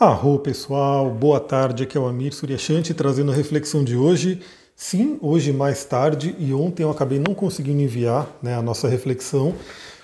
[0.00, 4.40] Arro pessoal, boa tarde, aqui é o Amir Suryashanti trazendo a reflexão de hoje.
[4.74, 9.54] Sim, hoje mais tarde e ontem eu acabei não conseguindo enviar né, a nossa reflexão,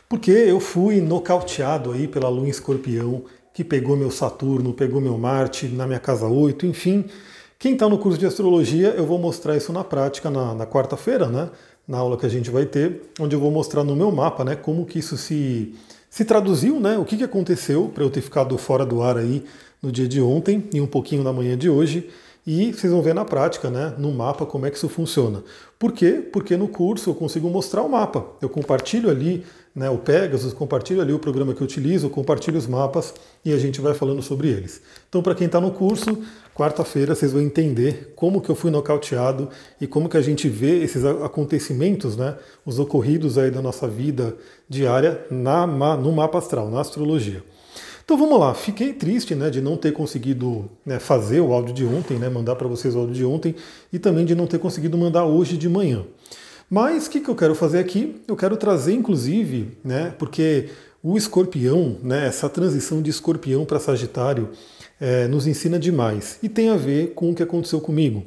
[0.07, 3.25] porque eu fui nocauteado aí pela lua em escorpião,
[3.55, 7.07] que pegou meu Saturno, pegou meu Marte na minha casa 8, enfim.
[7.59, 11.27] Quem está no curso de astrologia, eu vou mostrar isso na prática na, na quarta-feira,
[11.27, 11.49] né?
[11.89, 14.57] Na aula que a gente vai ter, onde eu vou mostrar no meu mapa, né?
[14.57, 15.75] Como que isso se,
[16.11, 16.97] se traduziu, né?
[16.99, 19.45] O que, que aconteceu para eu ter ficado fora do ar aí
[19.83, 22.09] no dia de ontem e um pouquinho na manhã de hoje.
[22.47, 25.43] E vocês vão ver na prática, né, no mapa, como é que isso funciona.
[25.77, 26.25] Por quê?
[26.33, 28.25] Porque no curso eu consigo mostrar o mapa.
[28.41, 32.69] Eu compartilho ali né, o Pegasus, compartilho ali o programa que eu utilizo, compartilho os
[32.69, 33.13] mapas
[33.45, 34.81] e a gente vai falando sobre eles.
[35.09, 36.23] Então, para quem está no curso,
[36.55, 39.51] quarta-feira vocês vão entender como que eu fui nocauteado
[39.81, 44.37] e como que a gente vê esses acontecimentos, né, os ocorridos aí da nossa vida
[44.69, 47.43] diária na, no mapa astral, na astrologia.
[48.07, 51.85] Então vamos lá, fiquei triste né, de não ter conseguido né, fazer o áudio de
[51.85, 53.57] ontem, né, mandar para vocês o áudio de ontem,
[53.93, 56.05] e também de não ter conseguido mandar hoje de manhã.
[56.71, 58.23] Mas o que, que eu quero fazer aqui?
[58.29, 60.69] Eu quero trazer, inclusive, né, porque
[61.03, 64.51] o escorpião, né, essa transição de escorpião para Sagitário,
[65.01, 68.25] é, nos ensina demais e tem a ver com o que aconteceu comigo.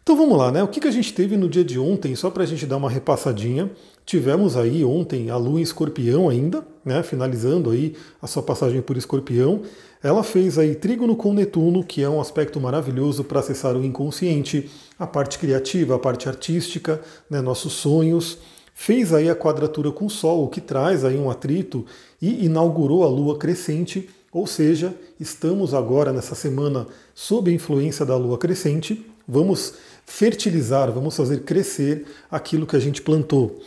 [0.00, 0.62] Então vamos lá, né?
[0.62, 2.76] O que, que a gente teve no dia de ontem, só para a gente dar
[2.76, 3.70] uma repassadinha.
[4.04, 7.02] Tivemos aí ontem a Lua em Escorpião ainda, né?
[7.02, 9.62] Finalizando aí a sua passagem por Escorpião.
[10.02, 14.68] Ela fez aí trígono com Netuno, que é um aspecto maravilhoso para acessar o inconsciente,
[14.98, 17.40] a parte criativa, a parte artística, né?
[17.40, 18.38] nossos sonhos.
[18.74, 21.86] Fez aí a quadratura com o Sol, o que traz aí um atrito
[22.20, 28.16] e inaugurou a Lua crescente, ou seja, estamos agora nessa semana sob a influência da
[28.16, 29.06] Lua crescente.
[29.28, 29.74] Vamos
[30.12, 33.58] fertilizar, vamos fazer crescer aquilo que a gente plantou.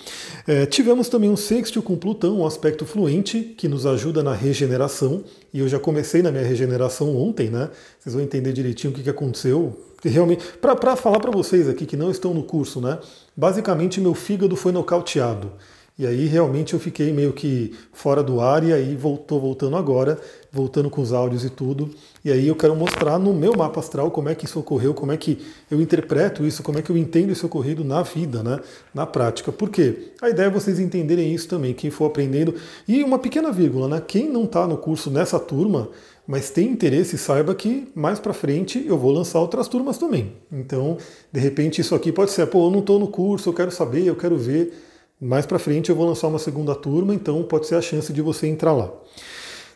[0.48, 5.24] É, tivemos também um sexto com Plutão, um aspecto fluente, que nos ajuda na regeneração,
[5.52, 7.72] e eu já comecei na minha regeneração ontem, né?
[8.00, 9.76] Vocês vão entender direitinho o que, que aconteceu.
[10.04, 13.00] Realmente, para falar para vocês aqui que não estão no curso, né?
[13.36, 15.52] Basicamente, meu fígado foi nocauteado.
[15.98, 20.20] E aí realmente eu fiquei meio que fora do ar e aí voltou voltando agora,
[20.56, 21.90] voltando com os áudios e tudo.
[22.24, 25.12] E aí eu quero mostrar no meu mapa astral como é que isso ocorreu, como
[25.12, 28.60] é que eu interpreto isso, como é que eu entendo isso ocorrido na vida, né?
[28.94, 29.52] na prática.
[29.52, 30.14] Por quê?
[30.22, 32.56] A ideia é vocês entenderem isso também, quem for aprendendo.
[32.88, 34.02] E uma pequena vírgula, né?
[34.06, 35.90] Quem não está no curso nessa turma,
[36.26, 40.34] mas tem interesse, saiba que mais para frente eu vou lançar outras turmas também.
[40.52, 40.98] Então,
[41.32, 44.06] de repente isso aqui pode ser, pô, eu não estou no curso, eu quero saber,
[44.06, 44.74] eu quero ver.
[45.20, 48.22] Mais para frente eu vou lançar uma segunda turma, então pode ser a chance de
[48.22, 48.92] você entrar lá.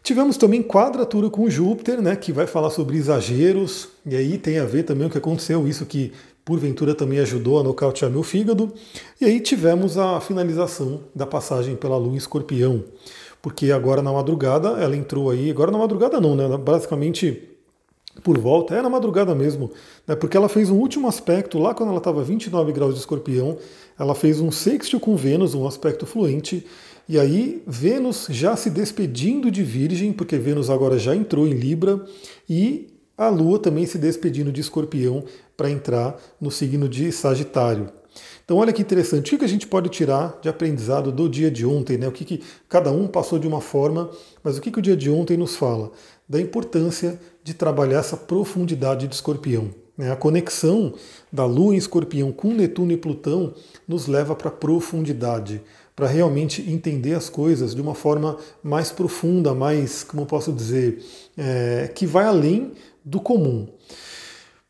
[0.02, 4.66] Tivemos também quadratura com Júpiter, né, que vai falar sobre exageros, e aí tem a
[4.66, 8.74] ver também o que aconteceu, isso que porventura também ajudou a nocautear meu fígado.
[9.22, 12.84] E aí tivemos a finalização da passagem pela Lua em Escorpião,
[13.42, 17.49] porque agora na madrugada ela entrou aí, agora na madrugada não, né, basicamente
[18.20, 19.72] por volta, é na madrugada mesmo,
[20.08, 23.58] né, porque ela fez um último aspecto lá quando ela estava 29 graus de escorpião,
[23.98, 26.66] ela fez um sextil com Vênus, um aspecto fluente,
[27.08, 32.04] e aí Vênus já se despedindo de Virgem, porque Vênus agora já entrou em Libra,
[32.48, 32.88] e
[33.18, 35.24] a Lua também se despedindo de Escorpião
[35.58, 37.99] para entrar no signo de Sagitário.
[38.50, 41.68] Então olha que interessante, o que a gente pode tirar de aprendizado do dia de
[41.68, 42.08] ontem, né?
[42.08, 44.10] O que, que cada um passou de uma forma,
[44.44, 45.92] mas o que, que o dia de ontem nos fala?
[46.28, 49.70] Da importância de trabalhar essa profundidade de escorpião.
[49.96, 50.12] Né?
[50.12, 50.96] A conexão
[51.32, 53.54] da Lua em escorpião com Netuno e Plutão
[53.88, 55.62] nos leva para a profundidade,
[55.96, 61.06] para realmente entender as coisas de uma forma mais profunda, mais, como posso dizer,
[61.38, 62.72] é, que vai além
[63.06, 63.68] do comum.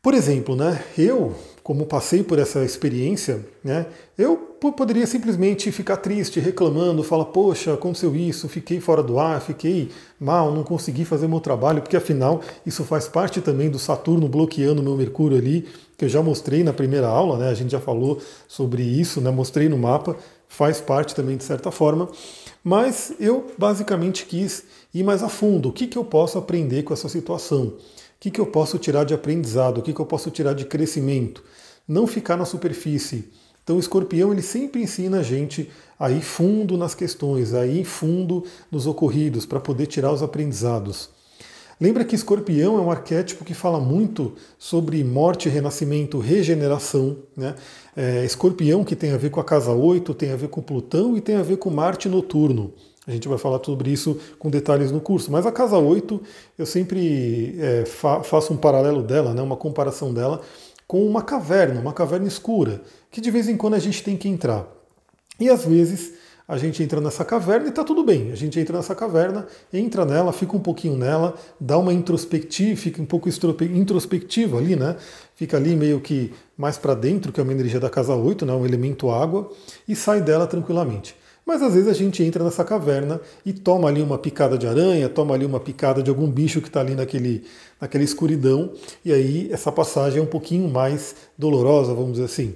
[0.02, 1.34] Por exemplo, né, eu
[1.70, 3.86] como passei por essa experiência, né,
[4.18, 9.88] eu poderia simplesmente ficar triste, reclamando, falar, poxa, aconteceu isso, fiquei fora do ar, fiquei
[10.18, 14.82] mal, não consegui fazer meu trabalho, porque afinal isso faz parte também do Saturno bloqueando
[14.82, 15.64] meu Mercúrio ali,
[15.96, 19.30] que eu já mostrei na primeira aula, né, a gente já falou sobre isso, né,
[19.30, 20.16] mostrei no mapa,
[20.48, 22.08] faz parte também de certa forma,
[22.64, 26.92] mas eu basicamente quis ir mais a fundo, o que, que eu posso aprender com
[26.92, 27.74] essa situação?
[28.20, 29.78] Que, que eu posso tirar de aprendizado?
[29.78, 31.42] O que, que eu posso tirar de crescimento?
[31.88, 33.30] Não ficar na superfície.
[33.64, 37.84] Então o escorpião ele sempre ensina a gente a ir fundo nas questões, a ir
[37.84, 41.08] fundo nos ocorridos, para poder tirar os aprendizados.
[41.80, 47.16] Lembra que escorpião é um arquétipo que fala muito sobre morte, renascimento, regeneração.
[47.34, 47.54] Né?
[47.96, 51.16] É, escorpião, que tem a ver com a casa 8, tem a ver com Plutão
[51.16, 52.74] e tem a ver com Marte noturno.
[53.10, 55.32] A gente vai falar sobre isso com detalhes no curso.
[55.32, 56.20] Mas a casa 8,
[56.56, 60.40] eu sempre é, fa faço um paralelo dela, né, uma comparação dela
[60.86, 64.28] com uma caverna, uma caverna escura, que de vez em quando a gente tem que
[64.28, 64.66] entrar.
[65.38, 66.14] E às vezes
[66.48, 68.32] a gente entra nessa caverna e está tudo bem.
[68.32, 73.00] A gente entra nessa caverna, entra nela, fica um pouquinho nela, dá uma introspectiva, fica
[73.00, 74.96] um pouco introspectivo ali, né?
[75.36, 78.52] Fica ali meio que mais para dentro, que é uma energia da casa 8, né?
[78.52, 79.48] um elemento água,
[79.86, 81.14] e sai dela tranquilamente.
[81.50, 85.08] Mas às vezes a gente entra nessa caverna e toma ali uma picada de aranha,
[85.08, 87.42] toma ali uma picada de algum bicho que está ali naquele,
[87.80, 88.72] naquela escuridão,
[89.04, 92.54] e aí essa passagem é um pouquinho mais dolorosa, vamos dizer assim.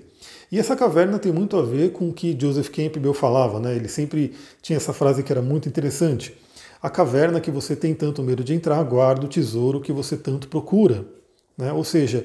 [0.53, 3.75] E essa caverna tem muito a ver com o que Joseph Campbell falava, né?
[3.75, 4.33] Ele sempre
[4.63, 6.33] tinha essa frase que era muito interessante.
[6.81, 10.47] A caverna que você tem tanto medo de entrar, guarda o tesouro que você tanto
[10.47, 11.05] procura.
[11.59, 11.73] Né?
[11.73, 12.25] Ou seja,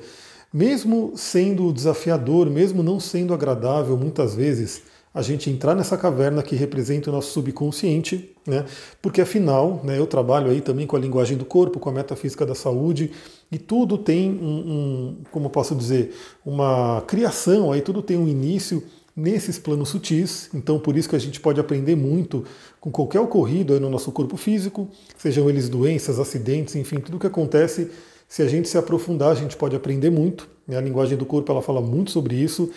[0.53, 4.83] mesmo sendo desafiador, mesmo não sendo agradável muitas vezes,
[5.19, 8.63] a gente entrar nessa caverna que representa o nosso subconsciente, né?
[9.01, 12.45] porque afinal né, eu trabalho aí também com a linguagem do corpo, com a metafísica
[12.45, 13.11] da saúde,
[13.51, 18.81] e tudo tem um, um como posso dizer, uma criação, aí tudo tem um início
[19.13, 22.45] nesses planos sutis, então por isso que a gente pode aprender muito
[22.79, 24.87] com qualquer ocorrido aí no nosso corpo físico,
[25.17, 27.91] sejam eles doenças, acidentes, enfim, tudo que acontece,
[28.25, 30.77] se a gente se aprofundar, a gente pode aprender muito, né?
[30.77, 32.71] a linguagem do corpo ela fala muito sobre isso,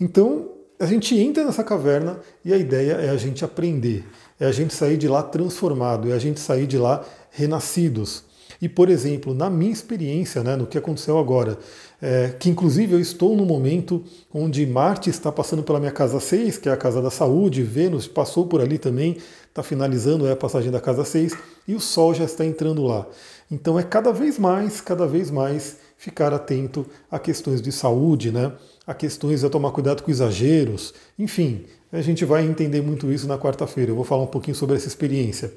[0.00, 4.04] então a gente entra nessa caverna e a ideia é a gente aprender,
[4.38, 8.24] é a gente sair de lá transformado, é a gente sair de lá renascidos.
[8.60, 11.58] E, por exemplo, na minha experiência, né, no que aconteceu agora,
[12.00, 14.02] é, que inclusive eu estou no momento
[14.32, 18.06] onde Marte está passando pela minha casa 6, que é a casa da saúde, Vênus
[18.06, 19.18] passou por ali também,
[19.48, 21.34] está finalizando a passagem da casa 6,
[21.68, 23.06] e o Sol já está entrando lá.
[23.50, 28.52] Então é cada vez mais, cada vez mais ficar atento a questões de saúde, né?
[28.86, 33.36] a questões a tomar cuidado com exageros, enfim, a gente vai entender muito isso na
[33.36, 33.90] quarta-feira.
[33.90, 35.52] Eu vou falar um pouquinho sobre essa experiência.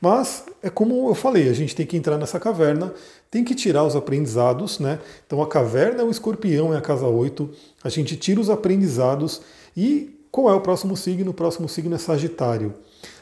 [0.00, 2.92] Mas é como eu falei, a gente tem que entrar nessa caverna,
[3.30, 4.98] tem que tirar os aprendizados, né?
[5.26, 7.50] Então a caverna é o escorpião, é a casa 8,
[7.82, 9.40] a gente tira os aprendizados
[9.74, 11.30] e qual é o próximo signo?
[11.30, 12.74] O próximo signo é Sagitário.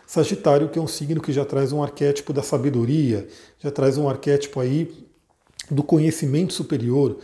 [0.04, 3.28] Sagitário, que é um signo que já traz um arquétipo da sabedoria,
[3.60, 4.90] já traz um arquétipo aí
[5.70, 7.16] do conhecimento superior.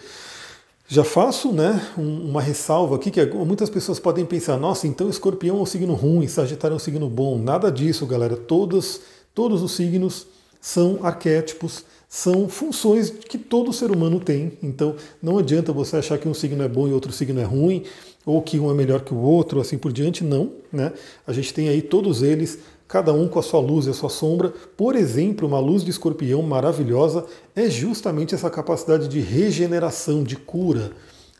[0.88, 5.62] Já faço né, uma ressalva aqui que muitas pessoas podem pensar, nossa, então escorpião é
[5.62, 7.38] um signo ruim, Sagitário é um signo bom.
[7.38, 8.36] Nada disso, galera.
[8.36, 9.00] Todos,
[9.32, 10.26] todos os signos
[10.60, 14.58] são arquétipos, são funções que todo ser humano tem.
[14.60, 17.84] Então não adianta você achar que um signo é bom e outro signo é ruim,
[18.26, 20.24] ou que um é melhor que o outro, assim por diante.
[20.24, 20.50] Não.
[20.72, 20.92] Né?
[21.24, 22.58] A gente tem aí todos eles
[22.90, 24.52] cada um com a sua luz e a sua sombra.
[24.76, 30.90] Por exemplo, uma luz de escorpião maravilhosa é justamente essa capacidade de regeneração, de cura,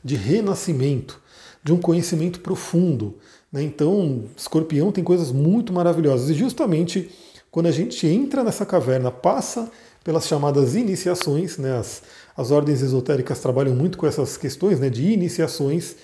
[0.02, 1.20] de renascimento,
[1.64, 3.16] de um conhecimento profundo.
[3.52, 3.64] Né?
[3.64, 6.30] Então, escorpião tem coisas muito maravilhosas.
[6.30, 7.10] E justamente
[7.50, 9.68] quando a gente entra nessa caverna, passa
[10.04, 11.76] pelas chamadas iniciações, né?
[11.76, 12.00] as,
[12.36, 14.88] as ordens esotéricas trabalham muito com essas questões né?
[14.88, 15.96] de iniciações,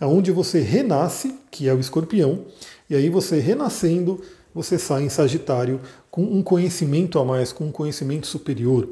[0.00, 2.44] onde você renasce, que é o escorpião,
[2.88, 4.20] e aí você renascendo,
[4.54, 8.88] você sai em Sagitário com um conhecimento a mais, com um conhecimento superior.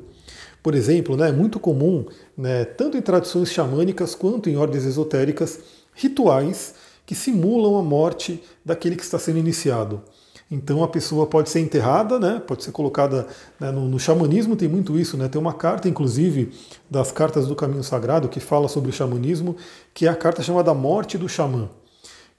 [0.62, 2.04] Por exemplo, né, é muito comum,
[2.36, 5.60] né, tanto em tradições xamânicas quanto em ordens esotéricas,
[5.94, 6.74] rituais
[7.06, 10.02] que simulam a morte daquele que está sendo iniciado.
[10.50, 13.26] Então a pessoa pode ser enterrada, né, pode ser colocada
[13.58, 16.52] né, no, no, xamanismo, tem muito isso, né, tem uma carta, inclusive,
[16.90, 19.56] das cartas do caminho sagrado que fala sobre o xamanismo,
[19.94, 21.70] que é a carta chamada Morte do Xamã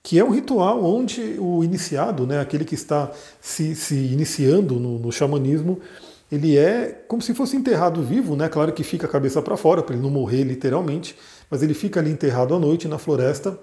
[0.03, 4.97] que é um ritual onde o iniciado, né, aquele que está se, se iniciando no,
[4.97, 5.79] no xamanismo,
[6.31, 8.47] ele é como se fosse enterrado vivo, né?
[8.47, 11.15] Claro que fica a cabeça para fora para ele não morrer literalmente,
[11.49, 13.59] mas ele fica ali enterrado à noite na floresta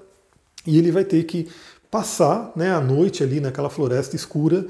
[0.66, 1.49] e ele vai ter que
[1.90, 4.66] passar, né, a noite ali naquela floresta escura,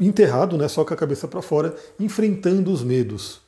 [0.00, 3.42] enterrado, né, só com a cabeça para fora, enfrentando os medos.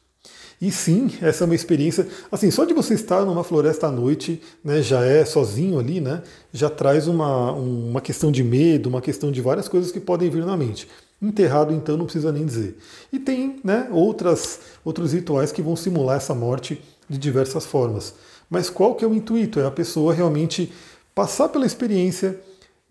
[0.61, 2.07] E sim, essa é uma experiência.
[2.31, 6.23] Assim, só de você estar numa floresta à noite, né, já é sozinho ali, né,
[6.52, 10.45] já traz uma, uma questão de medo, uma questão de várias coisas que podem vir
[10.45, 10.87] na mente.
[11.23, 12.76] Enterrado, então, não precisa nem dizer.
[13.11, 18.14] E tem né, outras, outros rituais que vão simular essa morte de diversas formas.
[18.49, 19.61] Mas qual que é o intuito?
[19.61, 20.73] É a pessoa realmente
[21.14, 22.38] passar pela experiência,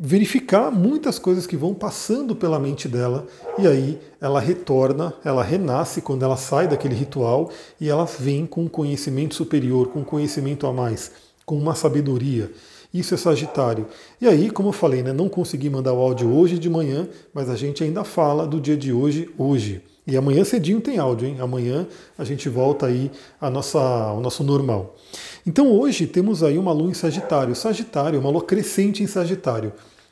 [0.02, 3.28] verificar muitas coisas que vão passando pela mente dela
[3.58, 7.52] e aí ela retorna, ela renasce quando ela sai daquele ritual
[7.82, 11.12] e ela vem com um conhecimento superior, com um conhecimento a mais,
[11.46, 12.50] com uma sabedoria.
[12.94, 13.88] Isso é Sagitário.
[14.20, 17.50] E aí, como eu falei, né, não consegui mandar o áudio hoje de manhã, mas
[17.50, 19.84] a gente ainda fala do dia de hoje, hoje.
[20.08, 21.38] E amanhã cedinho tem áudio, hein?
[21.40, 21.86] Amanhã
[22.18, 24.96] a gente volta aí a nossa, ao nosso normal.
[25.46, 27.56] Então hoje temos aí uma lua em Sagitário.
[27.56, 29.72] Sagitário, uma lua crescente em Sagitário.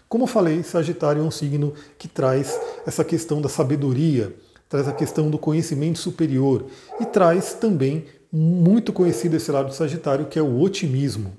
[0.09, 4.33] Como eu falei, Sagitário é um signo que traz essa questão da sabedoria,
[4.69, 6.65] traz a questão do conhecimento superior
[6.99, 11.33] e traz também muito conhecido esse lado do Sagitário, que é o otimismo.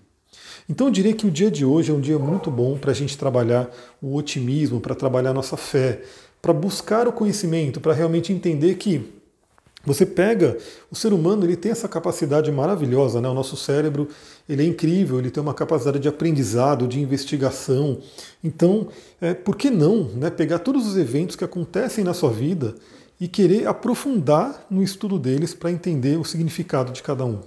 [0.68, 2.94] Então eu diria que o dia de hoje é um dia muito bom para a
[2.94, 3.70] gente trabalhar
[4.02, 6.02] o otimismo, para trabalhar nossa fé,
[6.42, 9.17] para buscar o conhecimento, para realmente entender que
[9.88, 10.56] você pega
[10.90, 13.28] o ser humano, ele tem essa capacidade maravilhosa, né?
[13.28, 14.08] O nosso cérebro,
[14.48, 17.98] ele é incrível, ele tem uma capacidade de aprendizado, de investigação.
[18.44, 18.88] Então,
[19.20, 20.30] é, por que não, né?
[20.30, 22.74] Pegar todos os eventos que acontecem na sua vida
[23.20, 27.40] e querer aprofundar no estudo deles para entender o significado de cada um.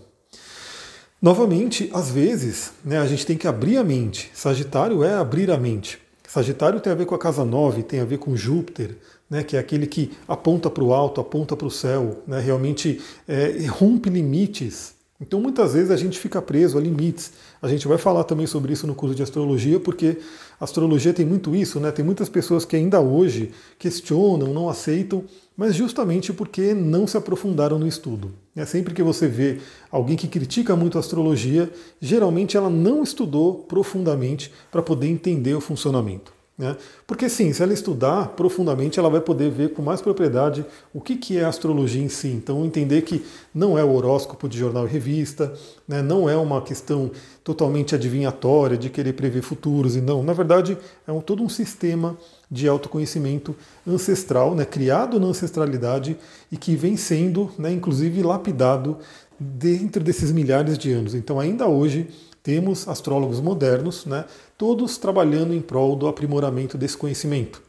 [1.21, 4.31] Novamente, às vezes, né, a gente tem que abrir a mente.
[4.33, 5.99] Sagitário é abrir a mente.
[6.27, 8.97] Sagitário tem a ver com a casa 9, tem a ver com Júpiter,
[9.31, 12.99] né, que é aquele que aponta para o alto, aponta para o céu, né, realmente
[13.25, 14.93] é, rompe limites.
[15.21, 17.31] Então muitas vezes a gente fica preso a limites.
[17.61, 20.17] A gente vai falar também sobre isso no curso de astrologia, porque
[20.59, 21.91] a astrologia tem muito isso, né?
[21.91, 25.23] Tem muitas pessoas que ainda hoje questionam, não aceitam,
[25.55, 28.31] mas justamente porque não se aprofundaram no estudo.
[28.55, 29.59] É sempre que você vê
[29.91, 31.71] alguém que critica muito a astrologia,
[32.01, 36.40] geralmente ela não estudou profundamente para poder entender o funcionamento.
[36.61, 36.77] Né?
[37.07, 40.63] Porque sim, se ela estudar profundamente, ela vai poder ver com mais propriedade
[40.93, 42.27] o que, que é astrologia em si.
[42.27, 45.51] Então entender que não é o horóscopo de jornal e revista,
[45.87, 46.03] né?
[46.03, 47.09] não é uma questão
[47.43, 50.21] totalmente adivinhatória de querer prever futuros, e não.
[50.21, 50.77] Na verdade,
[51.07, 52.15] é um, todo um sistema
[52.49, 53.55] de autoconhecimento
[53.87, 54.63] ancestral, né?
[54.63, 56.15] criado na ancestralidade
[56.51, 58.99] e que vem sendo, né, inclusive, lapidado
[59.39, 61.15] dentro desses milhares de anos.
[61.15, 62.07] Então ainda hoje
[62.43, 64.25] temos astrólogos modernos, né,
[64.57, 67.61] todos trabalhando em prol do aprimoramento desse conhecimento.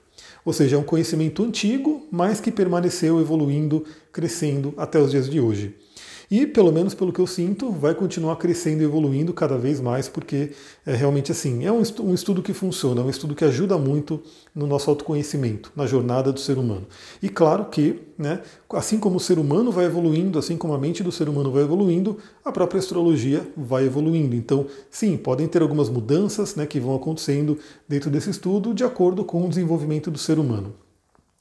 [0.44, 5.40] Ou seja, é um conhecimento antigo, mas que permaneceu evoluindo, crescendo até os dias de
[5.40, 5.76] hoje.
[6.32, 10.08] E, pelo menos pelo que eu sinto, vai continuar crescendo e evoluindo cada vez mais,
[10.08, 10.52] porque
[10.86, 14.18] é realmente assim, é um estudo que funciona, é um estudo que ajuda muito
[14.54, 16.86] no nosso autoconhecimento, na jornada do ser humano.
[17.22, 21.02] E claro que, né, assim como o ser humano vai evoluindo, assim como a mente
[21.02, 24.34] do ser humano vai evoluindo, a própria astrologia vai evoluindo.
[24.34, 29.22] Então, sim, podem ter algumas mudanças né, que vão acontecendo dentro desse estudo de acordo
[29.22, 30.72] com o desenvolvimento do ser humano.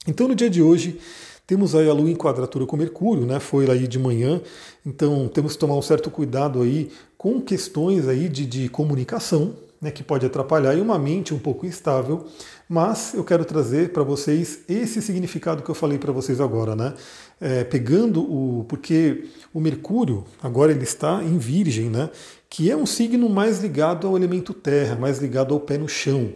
[0.06, 0.98] Então, no dia de hoje,
[1.46, 3.40] temos aí a Lua em quadratura com Mercúrio, né?
[3.40, 4.40] Foi aí de manhã,
[4.86, 9.90] então temos que tomar um certo cuidado aí com questões aí de, de comunicação, né?
[9.90, 12.26] Que pode atrapalhar e uma mente um pouco instável.
[12.68, 16.94] Mas eu quero trazer para vocês esse significado que eu falei para vocês agora, né?
[17.40, 18.64] É, pegando o.
[18.64, 22.08] Porque o Mercúrio, agora ele está em Virgem, né?
[22.48, 26.32] Que é um signo mais ligado ao elemento terra, mais ligado ao pé no chão.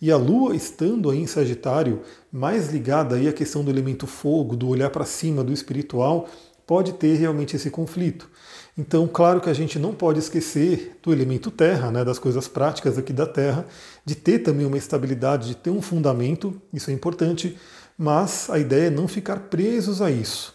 [0.00, 4.54] E a Lua estando aí em Sagitário, mais ligada aí à questão do elemento fogo,
[4.54, 6.28] do olhar para cima, do espiritual,
[6.66, 8.28] pode ter realmente esse conflito.
[8.76, 12.98] Então, claro que a gente não pode esquecer do elemento terra, né, das coisas práticas
[12.98, 13.64] aqui da Terra,
[14.04, 17.56] de ter também uma estabilidade, de ter um fundamento, isso é importante,
[17.96, 20.54] mas a ideia é não ficar presos a isso.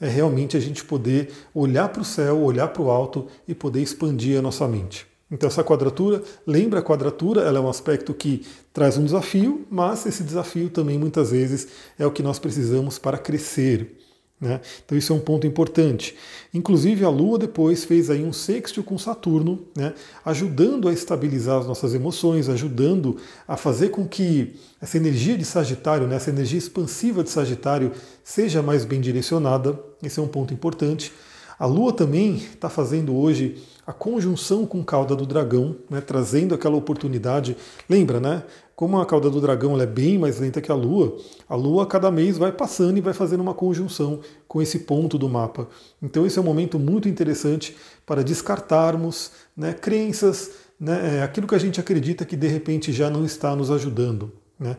[0.00, 3.80] É realmente a gente poder olhar para o céu, olhar para o alto e poder
[3.80, 5.11] expandir a nossa mente.
[5.32, 10.04] Então essa quadratura, lembra a quadratura, ela é um aspecto que traz um desafio, mas
[10.04, 13.98] esse desafio também muitas vezes é o que nós precisamos para crescer.
[14.38, 14.60] Né?
[14.84, 16.16] Então isso é um ponto importante.
[16.52, 19.94] Inclusive a Lua depois fez aí um sexto com Saturno, né?
[20.22, 23.16] ajudando a estabilizar as nossas emoções, ajudando
[23.48, 26.16] a fazer com que essa energia de Sagitário, né?
[26.16, 29.78] essa energia expansiva de Sagitário seja mais bem direcionada.
[30.02, 31.10] Esse é um ponto importante.
[31.58, 36.76] A Lua também está fazendo hoje a conjunção com cauda do dragão, né, trazendo aquela
[36.76, 37.56] oportunidade.
[37.88, 38.44] Lembra, né?
[38.76, 41.16] Como a cauda do dragão é bem mais lenta que a Lua,
[41.48, 45.28] a Lua cada mês vai passando e vai fazendo uma conjunção com esse ponto do
[45.28, 45.68] mapa.
[46.02, 51.54] Então esse é um momento muito interessante para descartarmos né, crenças, né, é, aquilo que
[51.54, 54.32] a gente acredita que de repente já não está nos ajudando.
[54.58, 54.76] Né?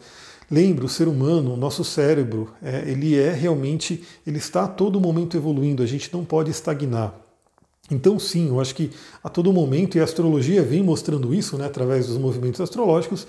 [0.54, 5.02] Lembra, o ser humano, o nosso cérebro, é, ele é realmente, ele está a todo
[5.02, 7.20] momento evoluindo, a gente não pode estagnar.
[7.90, 8.92] Então, sim, eu acho que
[9.24, 13.26] a todo momento, e a astrologia vem mostrando isso né, através dos movimentos astrológicos,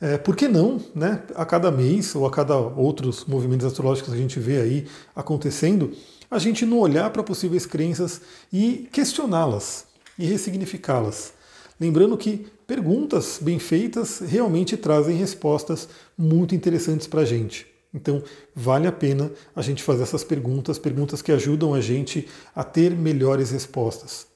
[0.00, 4.16] é, por que não, né, a cada mês ou a cada outros movimentos astrológicos que
[4.16, 5.90] a gente vê aí acontecendo,
[6.30, 8.20] a gente não olhar para possíveis crenças
[8.52, 9.84] e questioná-las
[10.16, 11.32] e ressignificá-las.
[11.80, 17.66] Lembrando que perguntas bem feitas realmente trazem respostas muito interessantes para a gente.
[17.94, 18.22] Então,
[18.54, 22.90] vale a pena a gente fazer essas perguntas, perguntas que ajudam a gente a ter
[22.90, 24.26] melhores respostas.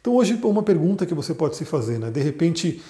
[0.00, 2.10] Então, hoje, uma pergunta que você pode se fazer, né?
[2.10, 2.80] De repente,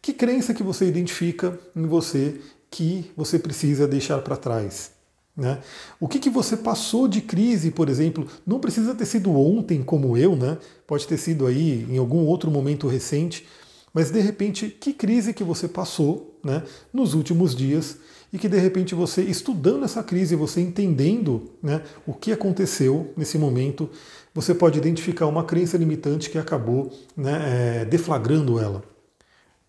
[0.00, 4.92] que crença que você identifica em você que você precisa deixar para trás?
[5.36, 5.60] Né?
[5.98, 10.16] O que, que você passou de crise, por exemplo, não precisa ter sido ontem como
[10.16, 10.58] eu, né?
[10.86, 13.46] pode ter sido aí em algum outro momento recente,
[13.92, 17.98] mas de repente, que crise que você passou né, nos últimos dias
[18.32, 23.36] e que de repente você, estudando essa crise, você entendendo né, o que aconteceu nesse
[23.36, 23.90] momento,
[24.34, 28.82] você pode identificar uma crença limitante que acabou né, é, deflagrando ela.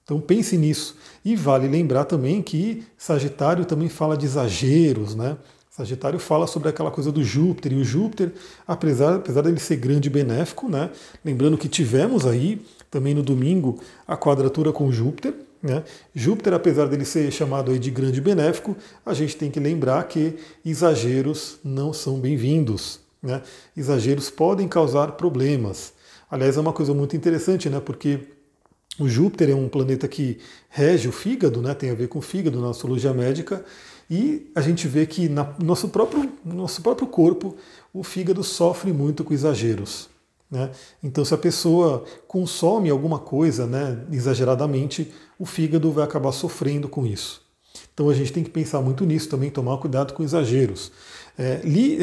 [0.03, 0.96] Então pense nisso.
[1.24, 5.38] E vale lembrar também que Sagitário também fala de exageros, né?
[5.75, 8.32] Sagitário fala sobre aquela coisa do Júpiter, e o Júpiter,
[8.68, 10.92] apesar, apesar dele ser grande e benéfico, né?
[11.25, 15.34] lembrando que tivemos aí também no domingo a quadratura com Júpiter.
[15.63, 15.84] Né?
[16.13, 20.03] Júpiter, apesar dele ser chamado aí de grande e benéfico, a gente tem que lembrar
[20.03, 23.00] que exageros não são bem-vindos.
[23.20, 23.42] Né?
[23.75, 25.92] Exageros podem causar problemas.
[26.30, 27.80] Aliás, é uma coisa muito interessante, né?
[27.84, 28.20] porque
[29.00, 31.74] o Júpiter é um planeta que rege o fígado, né?
[31.74, 33.66] tem a ver com o fígado na astrologia médica,
[34.10, 37.56] e a gente vê que no nosso próprio, nosso próprio corpo
[37.94, 40.10] o fígado sofre muito com exageros.
[40.52, 40.70] Né?
[41.02, 47.08] Então, se a pessoa consome alguma coisa né, exageradamente, o fígado vai acabar sofrendo com
[47.08, 47.42] isso.
[47.92, 50.92] Então, a gente tem que pensar muito nisso também, tomar cuidado com exageros.
[51.36, 51.56] É,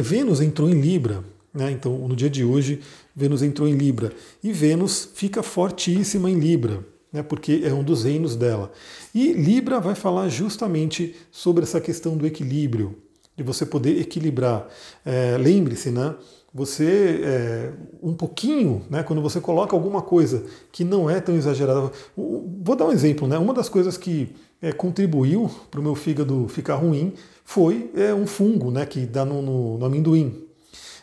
[0.03, 1.71] Vênus entrou em Libra, né?
[1.71, 2.81] então no dia de hoje,
[3.15, 4.13] Vênus entrou em Libra.
[4.43, 8.71] E Vênus fica fortíssima em Libra né, porque é um dos reinos dela.
[9.15, 12.97] E Libra vai falar justamente sobre essa questão do equilíbrio,
[13.37, 14.69] de você poder equilibrar.
[15.05, 16.15] É, Lembre-se, né?
[16.53, 21.93] Você é, um pouquinho, né, quando você coloca alguma coisa que não é tão exagerada.
[22.17, 23.39] Vou dar um exemplo, né?
[23.39, 27.13] Uma das coisas que é, contribuiu para o meu fígado ficar ruim
[27.45, 30.50] foi é, um fungo, né, que dá no, no, no amendoim.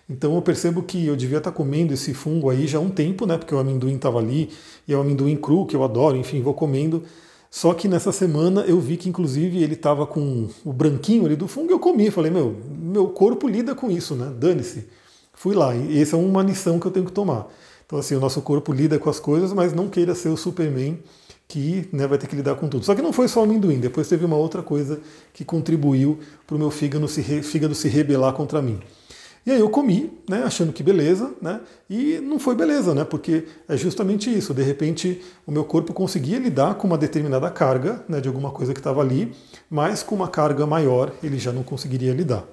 [0.10, 3.26] Então eu percebo que eu devia estar comendo esse fungo aí já há um tempo,
[3.26, 3.38] né?
[3.38, 4.50] Porque o amendoim estava ali,
[4.88, 7.04] e é o amendoim cru que eu adoro, enfim, vou comendo.
[7.50, 11.48] Só que nessa semana eu vi que inclusive ele estava com o branquinho ali do
[11.48, 12.10] fungo e eu comi.
[12.12, 14.34] Falei, meu, meu corpo lida com isso, né?
[14.38, 14.88] Dane-se.
[15.34, 17.48] Fui lá, e essa é uma lição que eu tenho que tomar.
[17.86, 21.00] Então, assim, o nosso corpo lida com as coisas, mas não queira ser o Superman
[21.48, 22.86] que né, vai ter que lidar com tudo.
[22.86, 25.00] Só que não foi só o amendoim, depois teve uma outra coisa
[25.34, 28.80] que contribuiu para o meu fígado se, re, fígado se rebelar contra mim.
[29.48, 33.46] E aí eu comi, né, achando que beleza, né, e não foi beleza, né, porque
[33.70, 34.54] é justamente isso.
[34.54, 38.74] De repente, o meu corpo conseguia lidar com uma determinada carga né, de alguma coisa
[38.74, 39.34] que estava ali,
[39.70, 42.44] mas com uma carga maior ele já não conseguiria lidar.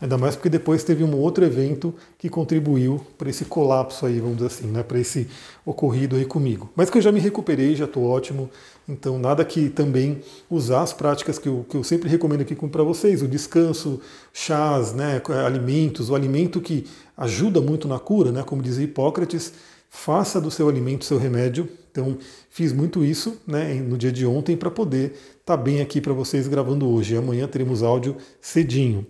[0.00, 4.36] Ainda mais porque depois teve um outro evento que contribuiu para esse colapso aí, vamos
[4.36, 5.28] dizer assim, né, para esse
[5.64, 6.70] ocorrido aí comigo.
[6.74, 8.50] Mas que eu já me recuperei, já estou ótimo.
[8.88, 12.82] Então, nada que também usar as práticas que eu, que eu sempre recomendo aqui para
[12.82, 14.00] vocês, o descanso,
[14.32, 19.52] chás, né, alimentos, o alimento que ajuda muito na cura, né, como dizia Hipócrates,
[19.90, 21.68] faça do seu alimento seu remédio.
[21.90, 22.16] Então,
[22.48, 26.12] fiz muito isso né, no dia de ontem para poder estar tá bem aqui para
[26.12, 27.16] vocês gravando hoje.
[27.16, 29.06] Amanhã teremos áudio cedinho.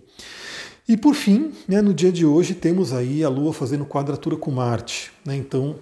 [0.87, 4.51] E por fim, né, no dia de hoje, temos aí a Lua fazendo quadratura com
[4.51, 5.11] Marte.
[5.23, 5.75] Né, então,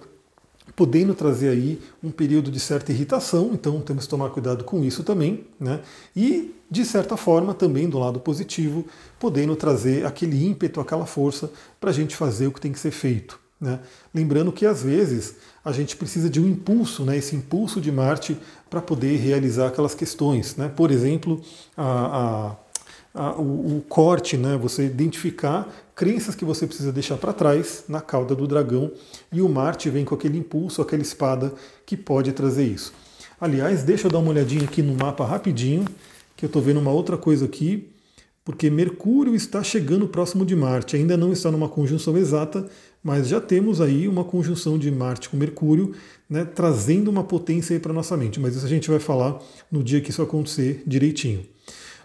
[0.76, 5.02] podendo trazer aí um período de certa irritação, então temos que tomar cuidado com isso
[5.02, 5.46] também.
[5.58, 5.80] Né,
[6.14, 8.84] e, de certa forma, também do lado positivo,
[9.18, 12.90] podendo trazer aquele ímpeto, aquela força para a gente fazer o que tem que ser
[12.90, 13.40] feito.
[13.60, 13.78] Né?
[14.14, 17.16] Lembrando que às vezes a gente precisa de um impulso, né?
[17.16, 18.36] esse impulso de Marte
[18.68, 20.56] para poder realizar aquelas questões.
[20.56, 20.68] Né?
[20.74, 21.40] Por exemplo,
[21.76, 22.56] a, a
[23.14, 24.56] a, o, o, corte, né?
[24.56, 28.90] Você identificar crenças que você precisa deixar para trás na cauda do dragão
[29.32, 31.52] e o Marte vem com aquele impulso, aquela espada
[31.84, 32.92] que pode trazer isso.
[33.40, 35.84] Aliás, deixa eu dar uma olhadinha aqui no mapa rapidinho,
[36.36, 37.88] que eu estou vendo uma outra coisa aqui,
[38.50, 42.66] porque Mercúrio está chegando próximo de Marte, ainda não está numa conjunção exata,
[43.00, 45.92] mas já temos aí uma conjunção de Marte com Mercúrio,
[46.28, 48.40] né, trazendo uma potência para nossa mente.
[48.40, 49.38] Mas isso a gente vai falar
[49.70, 51.44] no dia que isso acontecer direitinho.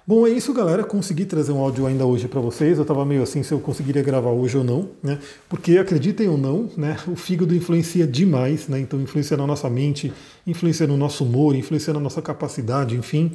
[0.05, 0.83] Bom, é isso, galera.
[0.83, 2.77] Consegui trazer um áudio ainda hoje para vocês.
[2.77, 5.17] Eu estava meio assim se eu conseguiria gravar hoje ou não, né?
[5.49, 6.95] Porque acreditem ou não, né?
[7.07, 8.79] O fígado influencia demais, né?
[8.79, 10.13] Então influencia na nossa mente,
[10.45, 13.31] influencia no nosso humor, influencia na nossa capacidade, enfim.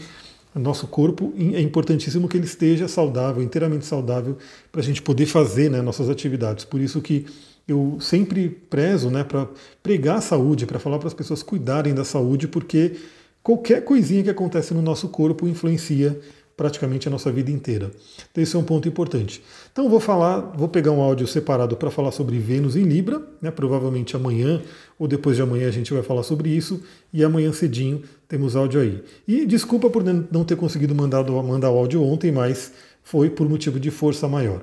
[0.55, 4.37] Nosso corpo é importantíssimo que ele esteja saudável, inteiramente saudável,
[4.73, 6.65] para a gente poder fazer né, nossas atividades.
[6.65, 7.27] Por isso que
[7.69, 9.49] eu sempre prezo né, para
[9.81, 12.97] pregar a saúde, para falar para as pessoas cuidarem da saúde, porque
[13.45, 16.21] qualquer coisinha que acontece no nosso corpo influencia
[16.61, 17.91] praticamente a nossa vida inteira.
[18.31, 19.43] Então esse é um ponto importante.
[19.73, 23.51] Então vou falar, vou pegar um áudio separado para falar sobre Vênus em Libra, né?
[23.51, 24.61] provavelmente amanhã
[24.99, 26.83] ou depois de amanhã a gente vai falar sobre isso,
[27.15, 29.03] e amanhã cedinho temos áudio aí.
[29.27, 33.81] E desculpa por não ter conseguido mandar, mandar o áudio ontem, mas foi por motivo
[33.81, 34.61] de força maior.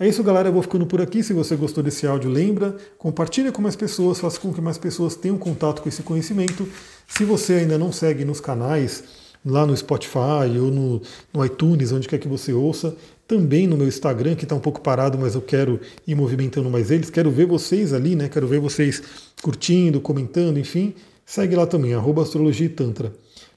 [0.00, 0.48] É isso, galera.
[0.48, 1.22] Eu vou ficando por aqui.
[1.22, 5.14] Se você gostou desse áudio, lembra, compartilha com mais pessoas, faça com que mais pessoas
[5.14, 6.66] tenham contato com esse conhecimento.
[7.06, 9.04] Se você ainda não segue nos canais,
[9.44, 11.02] lá no Spotify ou no,
[11.32, 12.96] no iTunes, onde quer que você ouça.
[13.26, 16.90] Também no meu Instagram, que está um pouco parado, mas eu quero ir movimentando mais
[16.90, 17.10] eles.
[17.10, 18.28] Quero ver vocês ali, né?
[18.28, 19.02] Quero ver vocês
[19.42, 20.94] curtindo, comentando, enfim.
[21.24, 23.12] Segue lá também, arroba Astrologia e Tantra.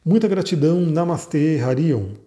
[0.06, 2.27] Muita gratidão, Namastê, Harion.